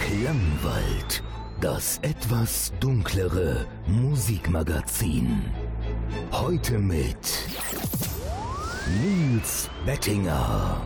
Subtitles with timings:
[0.00, 1.22] Klangwald,
[1.60, 5.44] das etwas dunklere Musikmagazin.
[6.32, 7.16] Heute mit
[9.02, 10.80] Nils Bettinger.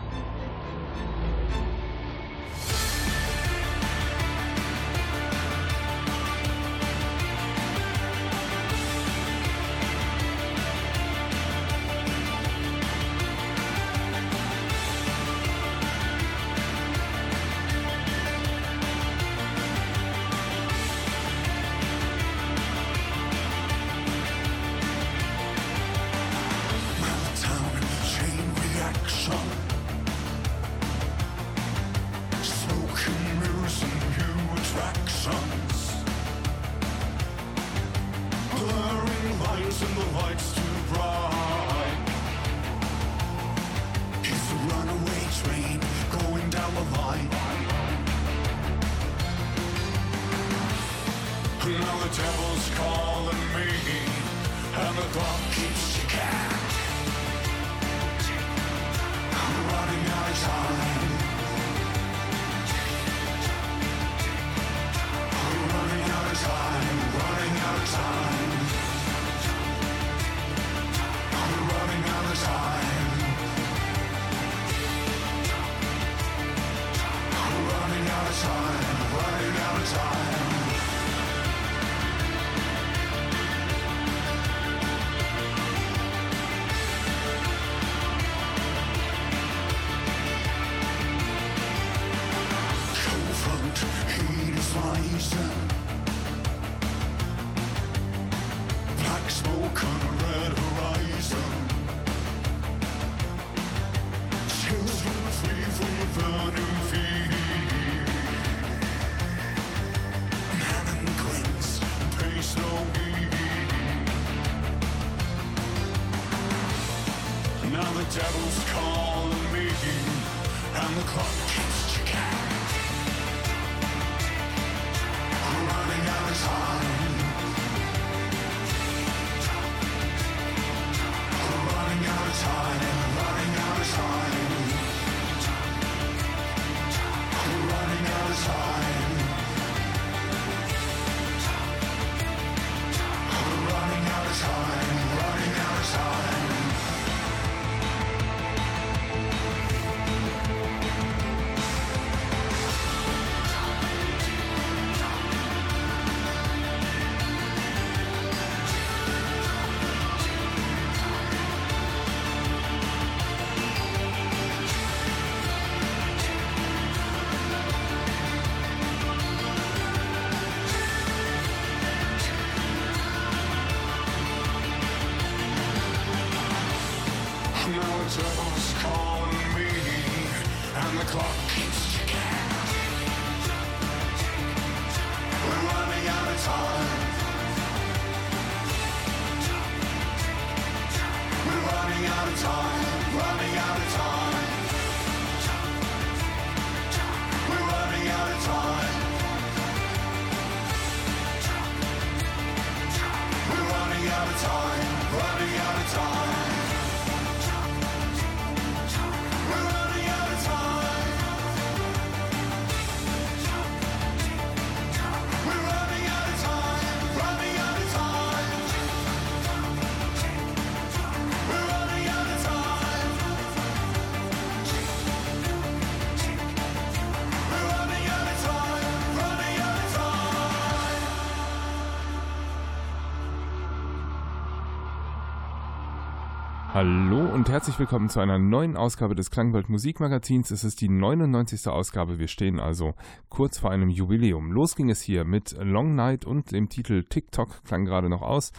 [236.85, 240.51] Hallo und herzlich willkommen zu einer neuen Ausgabe des Klangwald Musikmagazins.
[240.51, 241.69] Es ist die 99.
[241.69, 242.19] Ausgabe.
[242.19, 242.95] Wir stehen also
[243.29, 244.51] kurz vor einem Jubiläum.
[244.51, 248.51] Los ging es hier mit Long Night und dem Titel TikTok, klang gerade noch aus.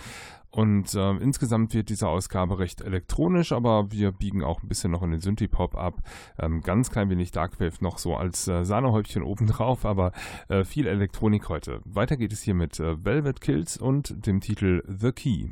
[0.52, 5.04] Und äh, insgesamt wird diese Ausgabe recht elektronisch, aber wir biegen auch ein bisschen noch
[5.04, 5.96] in den Synthie-Pop ab.
[6.40, 10.14] Ähm, ganz klein wenig Darkwave noch so als äh, Sahnehäubchen obendrauf, aber
[10.48, 11.82] äh, viel Elektronik heute.
[11.84, 15.50] Weiter geht es hier mit äh, Velvet Kills und dem Titel The Key.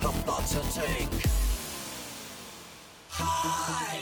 [0.00, 1.08] To take.
[3.10, 3.98] Hi.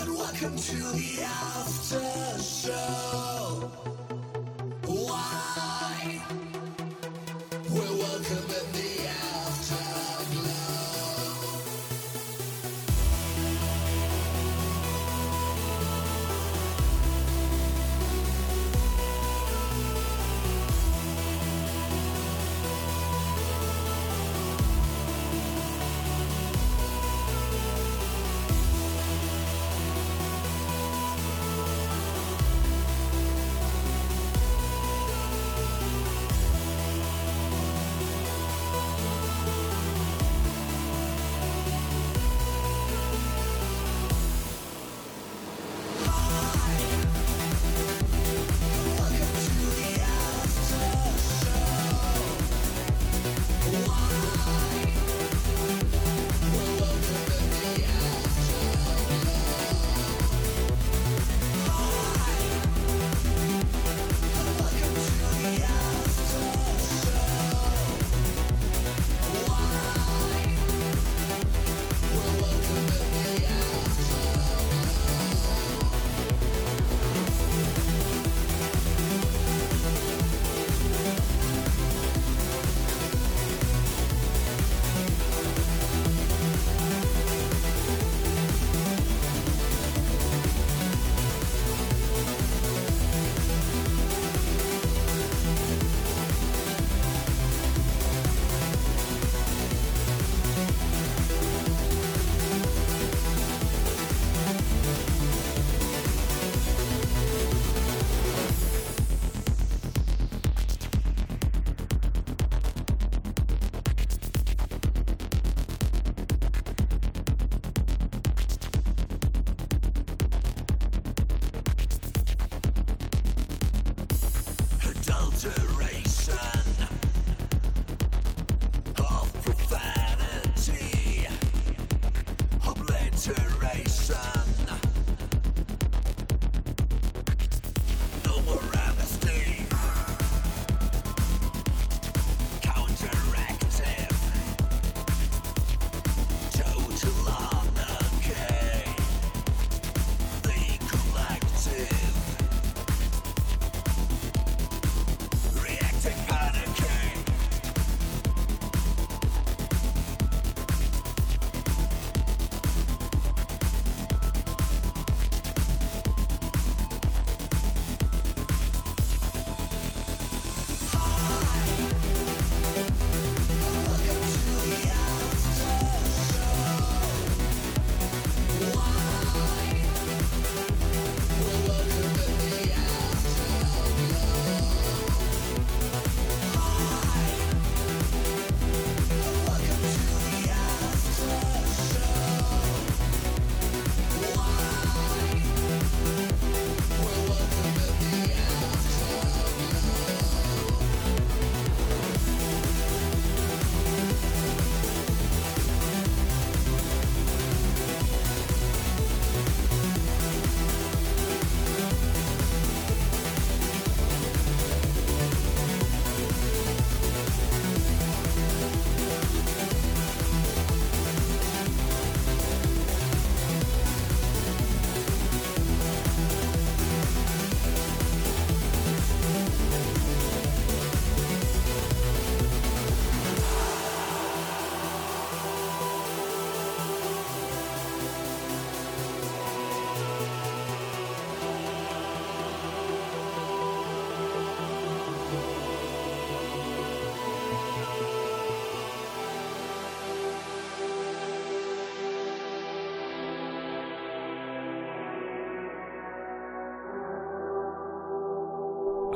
[0.00, 3.97] And welcome to the after show.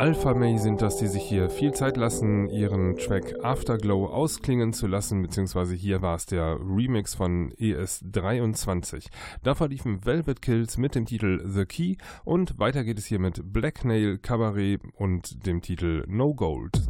[0.03, 4.89] Alpha May sind das, die sich hier viel Zeit lassen, ihren Track Afterglow ausklingen zu
[4.89, 9.07] lassen, beziehungsweise hier war es der Remix von ES23.
[9.45, 13.53] Da verliefen Velvet Kills mit dem Titel The Key und weiter geht es hier mit
[13.53, 16.83] Blacknail Cabaret und dem Titel No Gold.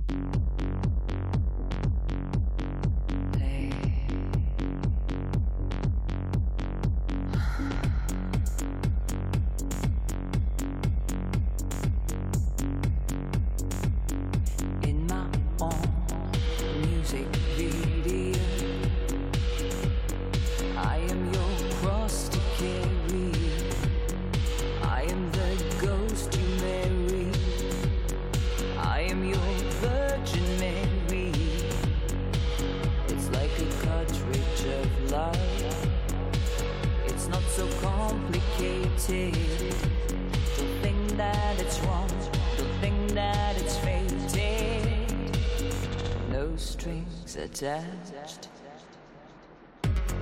[47.33, 48.49] strings attached.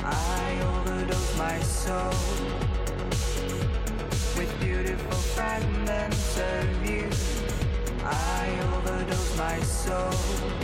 [0.02, 2.11] I overdose my soul
[4.37, 7.09] with beautiful fragments of you.
[8.05, 10.60] I overdose my soul.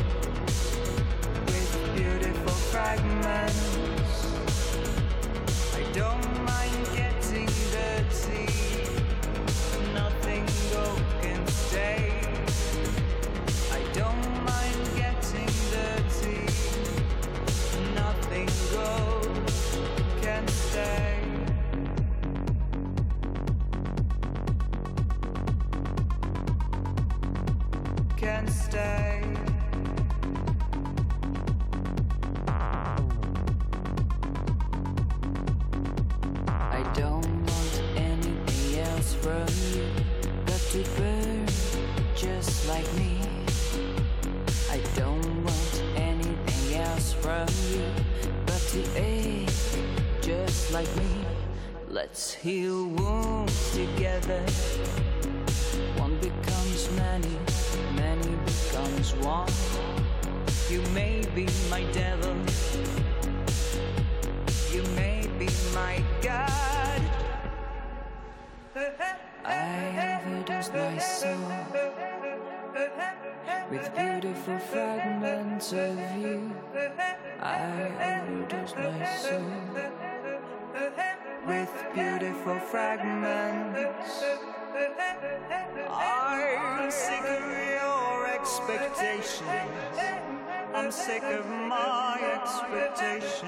[90.87, 93.43] I'm sick of my expectations.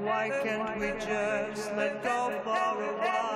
[0.00, 3.32] Why can't we just let go for a while?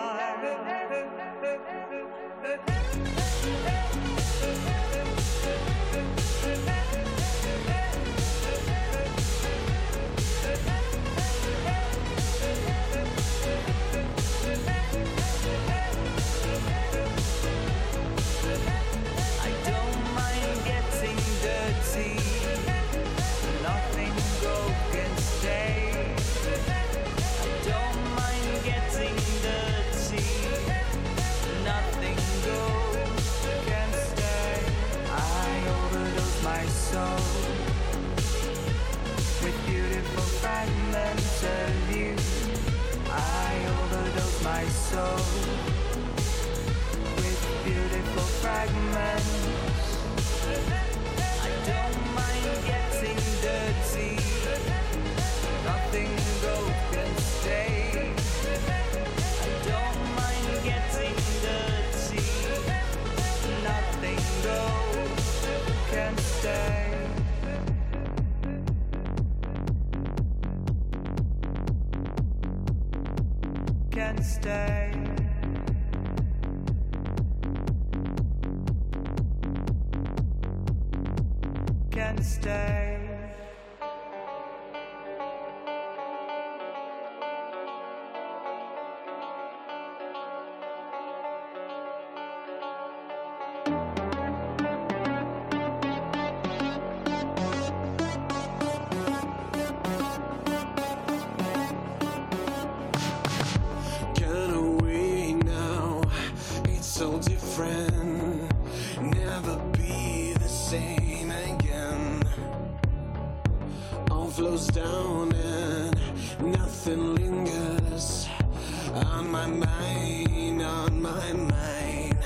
[121.07, 122.19] my mind.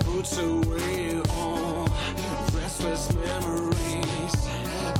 [0.00, 1.88] Puts away all
[2.54, 4.36] restless memories.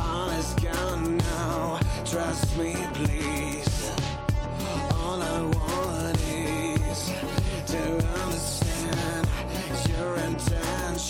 [0.01, 3.93] All is gone now, trust me please.
[5.03, 7.13] All I want is
[7.73, 7.83] to
[8.25, 9.29] understand
[9.89, 11.10] your intention.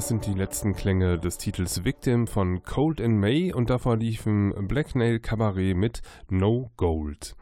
[0.00, 4.66] Das sind die letzten Klänge des Titels Victim von Cold in May und davor liefen
[4.66, 7.36] Blacknail Cabaret mit No Gold.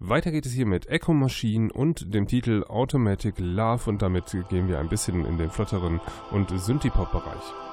[0.00, 4.66] Weiter geht es hier mit Echo Machine und dem Titel Automatic Love und damit gehen
[4.66, 6.00] wir ein bisschen in den flotteren
[6.32, 7.69] und Synthie-Pop-Bereich.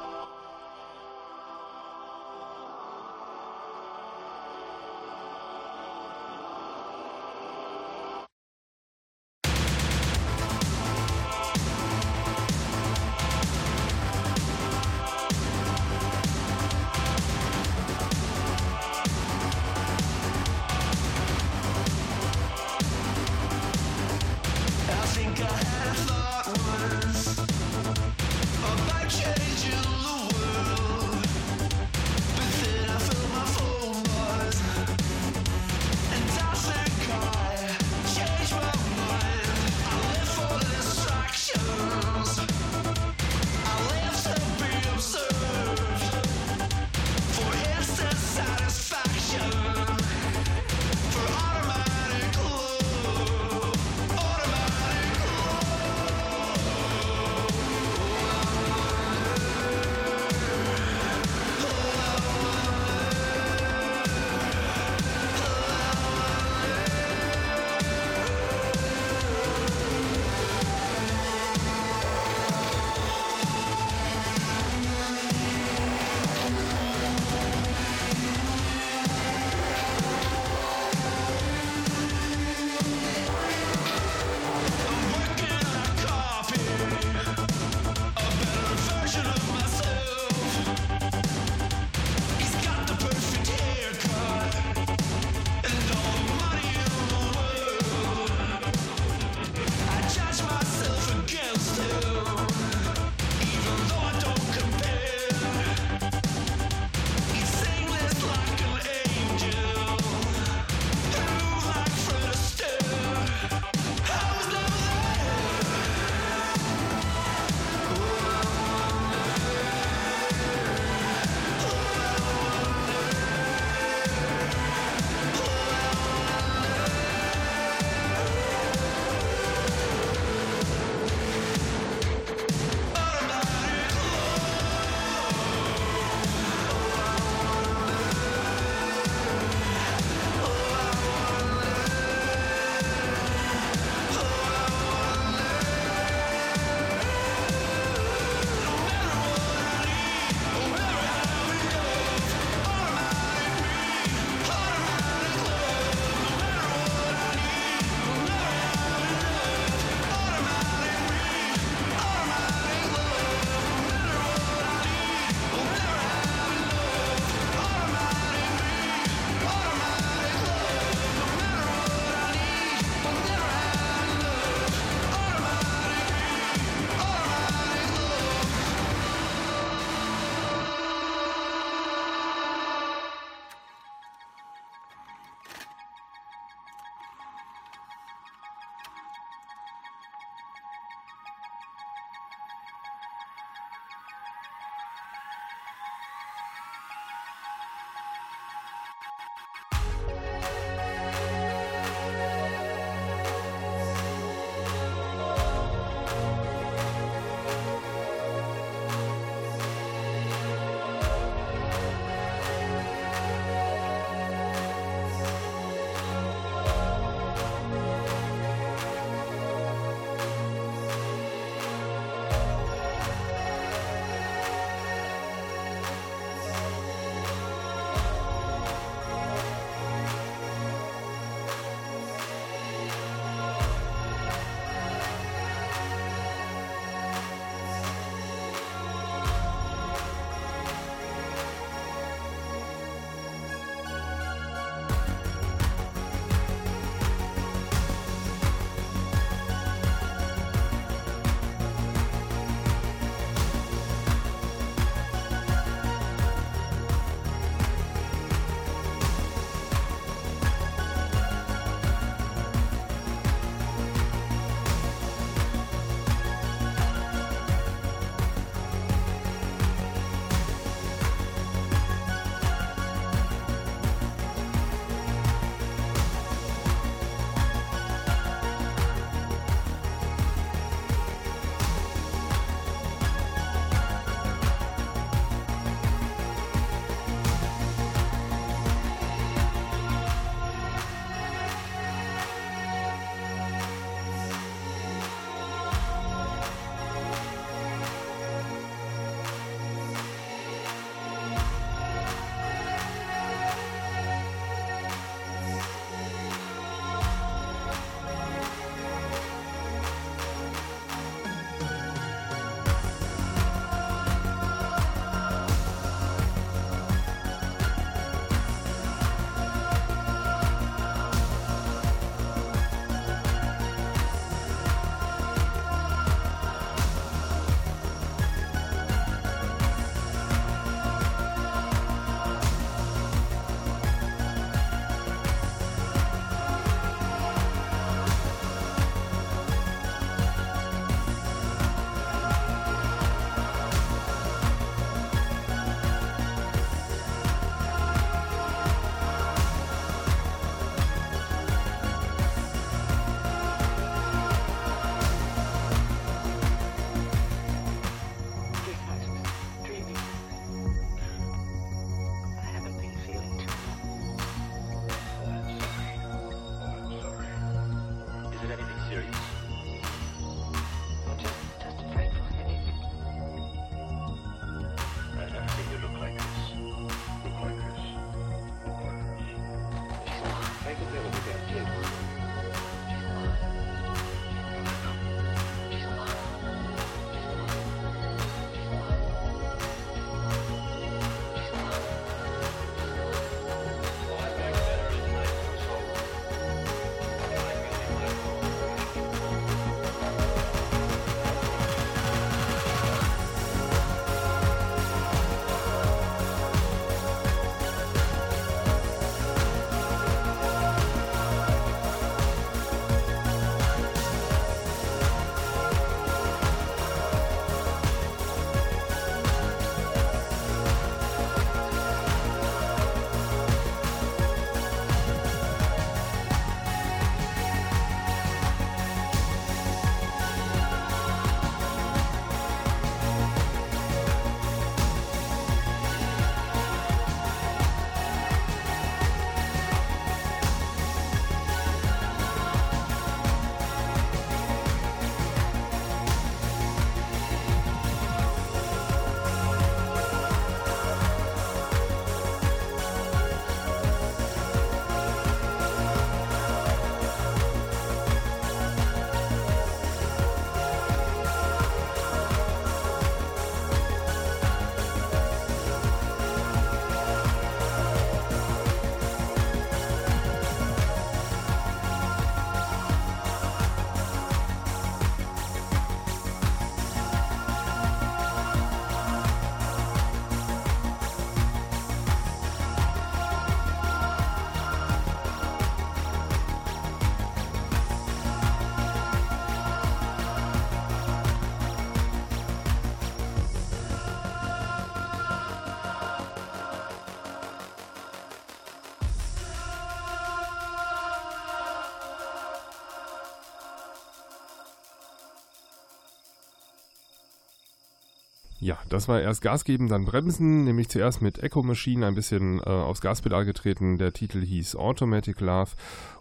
[508.67, 512.59] Ja, das war erst Gas geben, dann bremsen, nämlich zuerst mit Echo Machine ein bisschen
[512.59, 513.97] äh, aufs Gaspedal getreten.
[513.97, 515.69] Der Titel hieß Automatic Love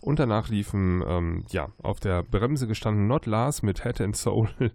[0.01, 4.49] und danach liefen, ähm, ja, auf der Bremse gestanden Not Lars mit Head and Soul.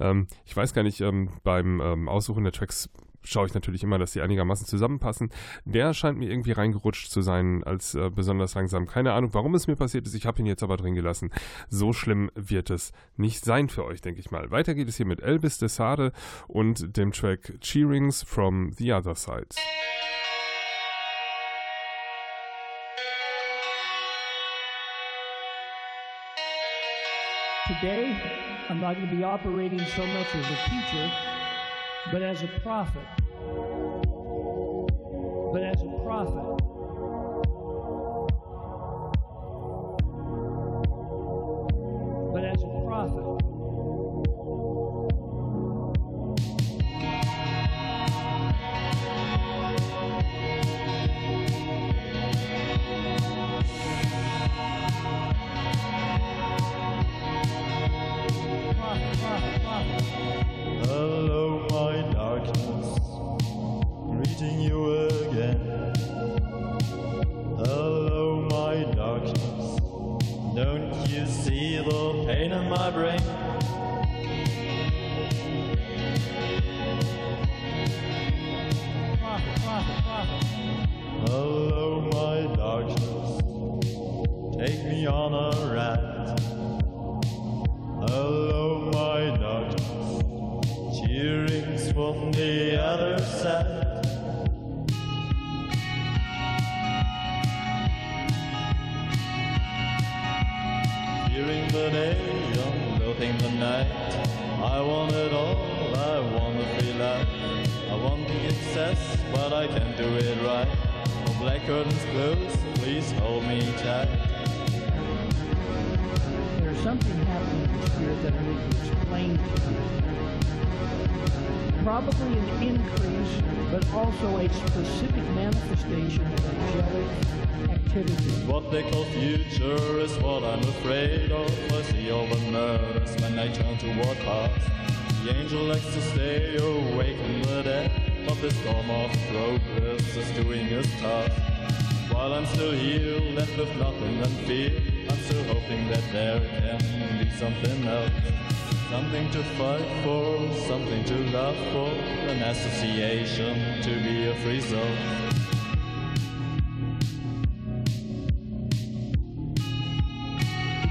[0.00, 2.90] ähm, ich weiß gar nicht, ähm, beim ähm, Aussuchen der Tracks
[3.24, 5.30] schaue ich natürlich immer, dass die einigermaßen zusammenpassen.
[5.64, 8.86] Der scheint mir irgendwie reingerutscht zu sein als äh, besonders langsam.
[8.86, 10.14] Keine Ahnung, warum es mir passiert ist.
[10.14, 11.30] Ich habe ihn jetzt aber drin gelassen.
[11.68, 14.50] So schlimm wird es nicht sein für euch, denke ich mal.
[14.50, 16.12] Weiter geht es hier mit Elvis Desade
[16.46, 19.48] und dem Track Cheerings from the Other Side.
[27.66, 28.14] Today,
[28.68, 31.10] I'm not going to be operating so much as a teacher,
[32.12, 33.02] but as a prophet.
[35.52, 36.53] But as a prophet.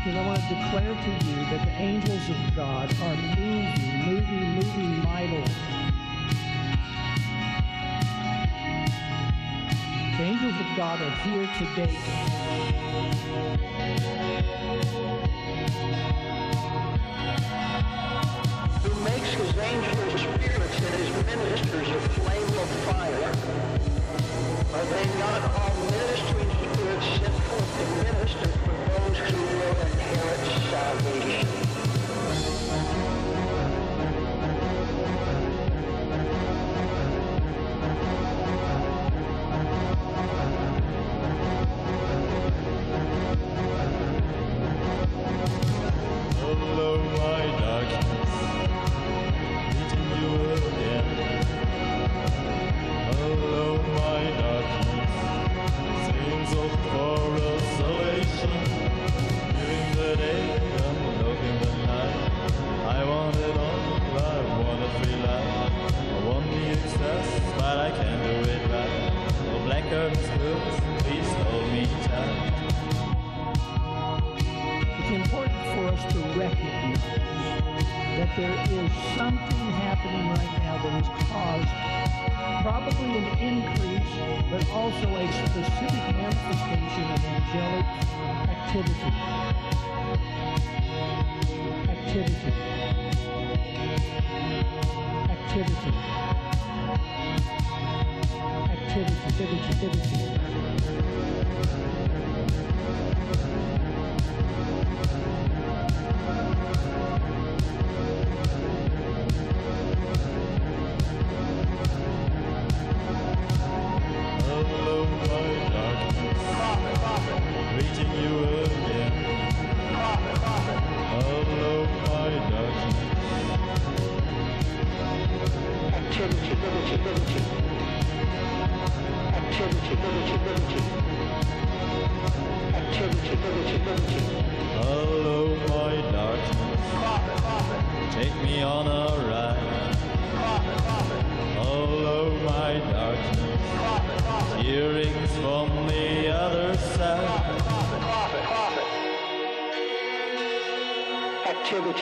[0.03, 4.55] Because I want to declare to you that the angels of God are moving, moving,
[4.55, 5.43] moving mightily.
[10.17, 11.95] The angels of God are here today.
[18.83, 23.31] who makes his angels spirits and his ministers a flame of fire.
[24.73, 28.62] Are they not all ministering spirits sent forth to minister
[29.25, 29.37] Thank
[31.57, 31.62] you.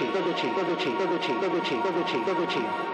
[0.08, 2.91] 对不起对不起对不起对不起对不起对不起。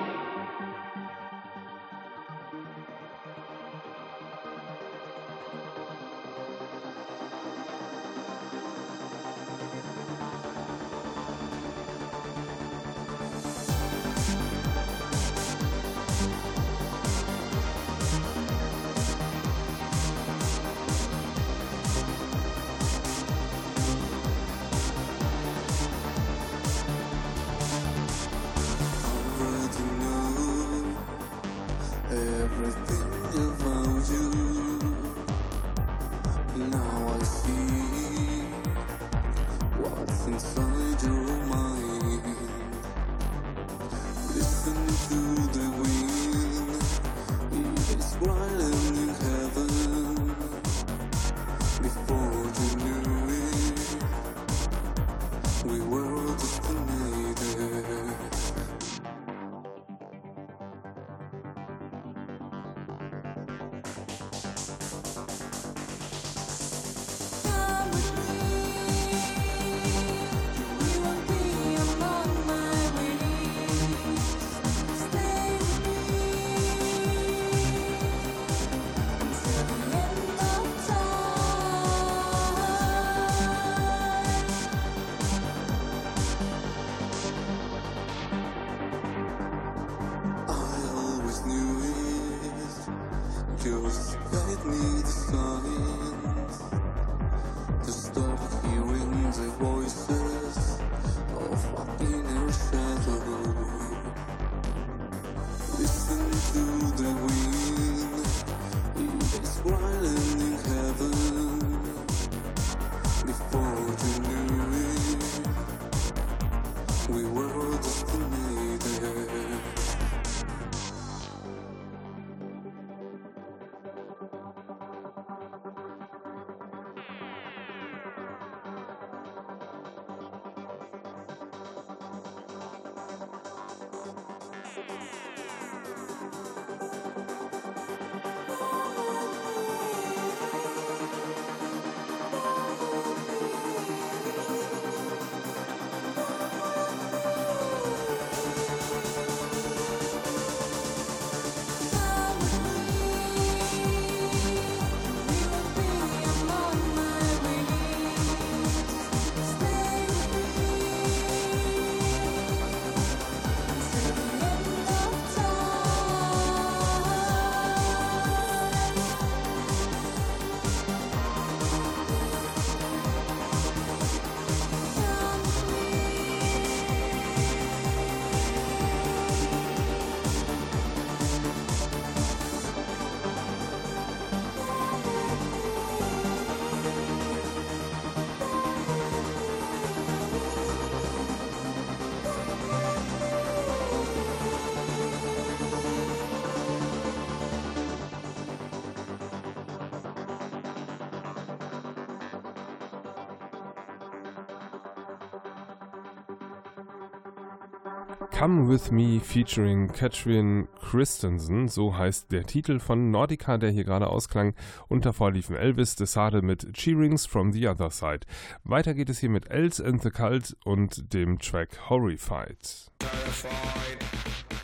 [208.37, 214.11] Come With Me featuring Katrin Christensen, so heißt der Titel von Nordica, der hier gerade
[214.11, 214.53] ausklang.
[214.87, 218.27] Und davor liefen Elvis Desade mit Cheerings from the Other Side.
[218.63, 222.91] Weiter geht es hier mit Els and the Cult und dem Track Horrified.
[222.99, 224.56] Terrified.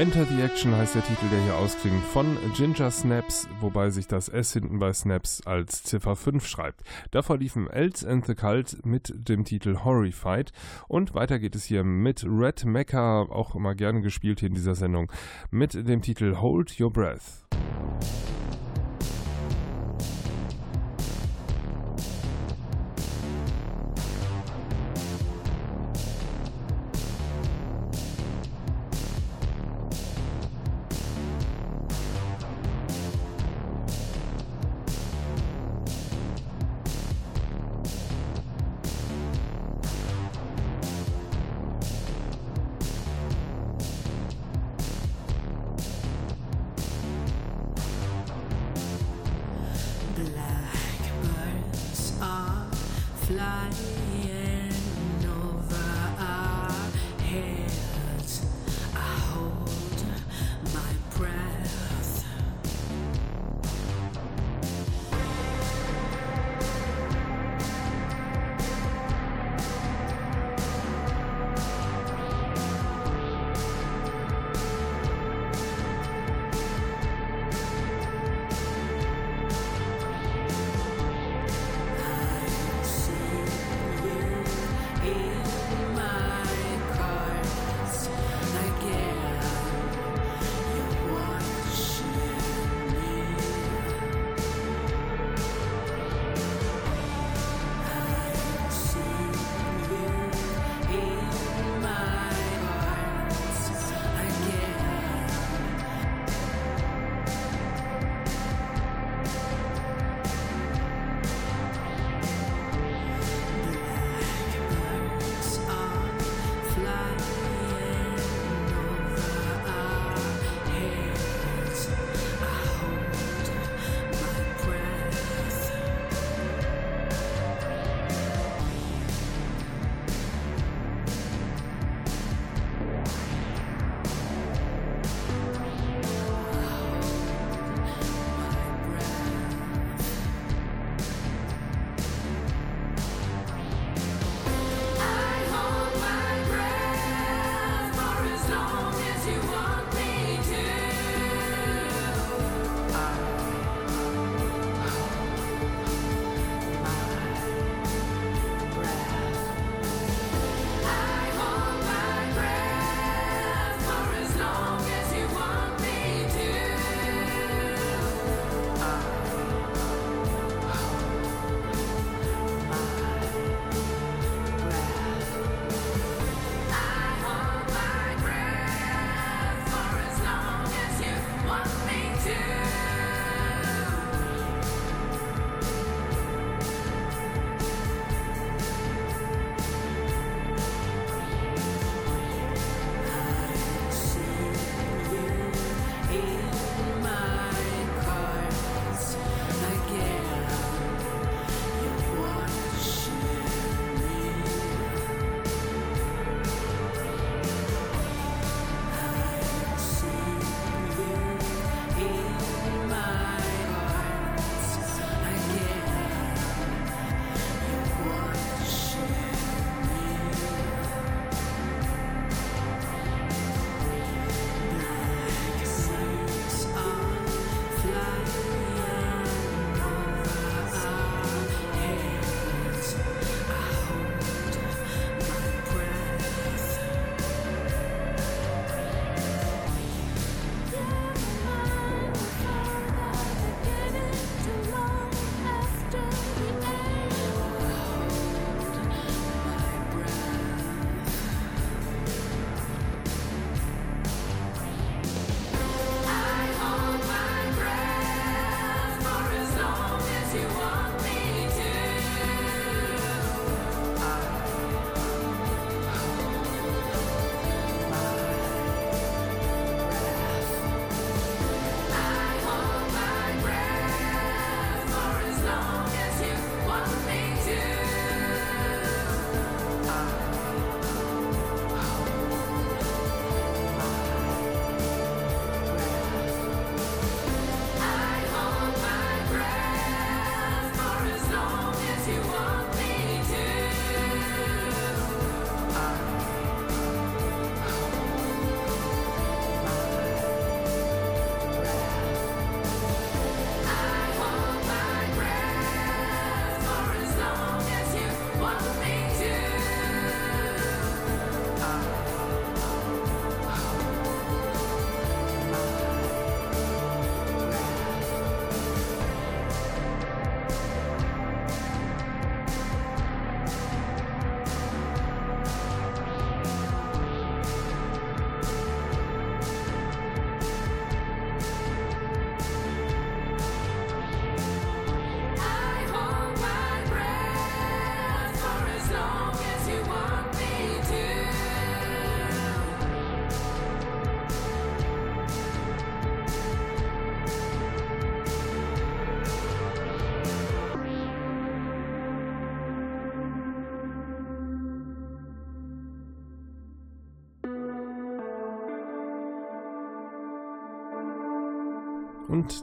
[0.00, 4.30] Enter the Action heißt der Titel, der hier ausklingt, von Ginger Snaps, wobei sich das
[4.30, 6.80] S hinten bei Snaps als Ziffer 5 schreibt.
[7.10, 10.52] Davor liefen Els and the Cult mit dem Titel Horrified
[10.88, 14.74] und weiter geht es hier mit Red Mecca, auch immer gerne gespielt hier in dieser
[14.74, 15.12] Sendung,
[15.50, 17.44] mit dem Titel Hold Your Breath.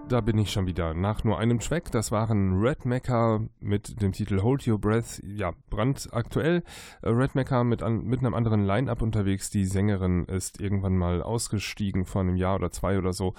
[0.09, 1.91] Da bin ich schon wieder nach nur einem Track.
[1.91, 5.21] Das waren Red Mecca mit dem Titel Hold Your Breath.
[5.23, 6.63] Ja, brandaktuell.
[7.01, 9.49] Äh, Red Mecca mit, an, mit einem anderen Line-Up unterwegs.
[9.49, 13.33] Die Sängerin ist irgendwann mal ausgestiegen vor einem Jahr oder zwei oder so.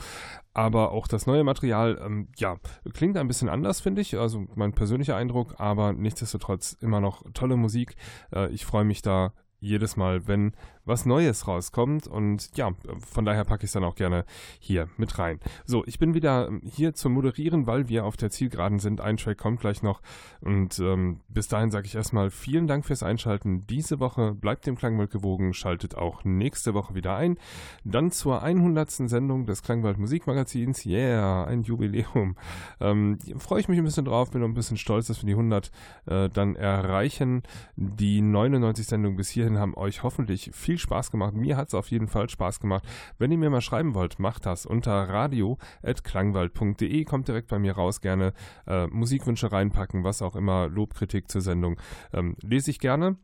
[0.52, 2.56] Aber auch das neue Material, ähm, ja,
[2.92, 4.18] klingt ein bisschen anders, finde ich.
[4.18, 7.96] Also mein persönlicher Eindruck, aber nichtsdestotrotz immer noch tolle Musik.
[8.34, 10.52] Äh, ich freue mich da jedes Mal, wenn
[10.88, 12.06] was Neues rauskommt.
[12.06, 12.72] Und ja,
[13.06, 14.24] von daher packe ich es dann auch gerne
[14.58, 15.38] hier mit rein.
[15.64, 19.00] So, ich bin wieder hier zum Moderieren, weil wir auf der Zielgeraden sind.
[19.00, 20.00] Ein Track kommt gleich noch.
[20.40, 23.66] Und ähm, bis dahin sage ich erstmal vielen Dank fürs Einschalten.
[23.66, 27.38] Diese Woche bleibt dem Klangwald gewogen, schaltet auch nächste Woche wieder ein.
[27.84, 28.90] Dann zur 100.
[28.90, 30.86] Sendung des Klangwald Musikmagazins.
[30.86, 32.36] Yeah, ein Jubiläum.
[32.80, 35.70] Ähm, Freue ich mich ein bisschen drauf, bin ein bisschen stolz, dass wir die 100
[36.06, 37.42] äh, dann erreichen.
[37.76, 41.34] Die 99 Sendungen bis hierhin haben euch hoffentlich viel Spaß gemacht.
[41.34, 42.84] Mir hat es auf jeden Fall Spaß gemacht.
[43.18, 47.04] Wenn ihr mir mal schreiben wollt, macht das unter radio.klangwald.de.
[47.04, 48.32] Kommt direkt bei mir raus, gerne
[48.66, 51.80] äh, Musikwünsche reinpacken, was auch immer, Lobkritik zur Sendung.
[52.12, 53.16] Ähm, lese ich gerne.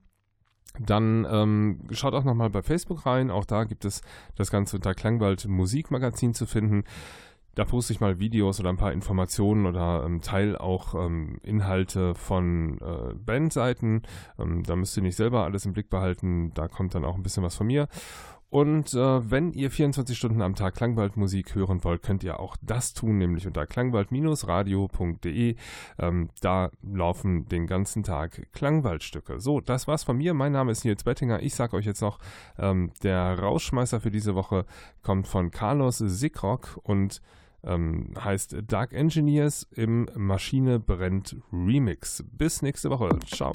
[0.78, 3.30] Dann ähm, schaut auch nochmal bei Facebook rein.
[3.30, 4.02] Auch da gibt es
[4.34, 6.84] das Ganze unter Klangwald Musikmagazin zu finden.
[7.54, 12.14] Da poste ich mal Videos oder ein paar Informationen oder ähm, teile auch ähm, Inhalte
[12.14, 14.02] von äh, Bandseiten.
[14.38, 16.52] Ähm, da müsst ihr nicht selber alles im Blick behalten.
[16.54, 17.88] Da kommt dann auch ein bisschen was von mir.
[18.54, 22.94] Und äh, wenn ihr 24 Stunden am Tag Klangwaldmusik hören wollt, könnt ihr auch das
[22.94, 25.56] tun, nämlich unter klangwald-radio.de.
[25.98, 29.40] Ähm, da laufen den ganzen Tag Klangwaldstücke.
[29.40, 30.34] So, das war's von mir.
[30.34, 31.42] Mein Name ist Nils Bettinger.
[31.42, 32.20] Ich sage euch jetzt noch,
[32.56, 34.66] ähm, der Rausschmeißer für diese Woche
[35.02, 37.20] kommt von Carlos Sickrock und
[37.66, 42.24] ähm, heißt Dark Engineers im Maschine brennt Remix.
[42.30, 43.18] Bis nächste Woche.
[43.26, 43.52] Ciao.